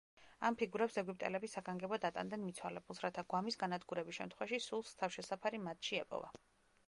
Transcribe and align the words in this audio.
ამ 0.47 0.55
ფიგურებს 0.59 0.95
ეგვიპტელები 1.01 1.49
საგანგებოდ 1.55 2.07
ატანდნენ 2.09 2.41
მიცვალებულს, 2.45 3.01
რათა 3.05 3.25
გვამის 3.33 3.59
განადგურების 3.65 4.19
შემთხვევაში 4.21 4.61
სულს 4.69 4.97
თავშესაფარი 5.03 5.61
მათში 5.69 6.01
ეპოვა. 6.05 6.35